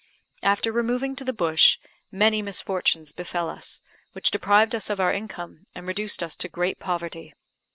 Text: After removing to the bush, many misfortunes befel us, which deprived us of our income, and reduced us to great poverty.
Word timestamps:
After 0.41 0.71
removing 0.71 1.15
to 1.17 1.23
the 1.23 1.31
bush, 1.31 1.77
many 2.11 2.41
misfortunes 2.41 3.11
befel 3.11 3.47
us, 3.49 3.81
which 4.13 4.31
deprived 4.31 4.73
us 4.73 4.89
of 4.89 4.99
our 4.99 5.13
income, 5.13 5.67
and 5.75 5.87
reduced 5.87 6.23
us 6.23 6.35
to 6.37 6.49
great 6.49 6.79
poverty. 6.79 7.35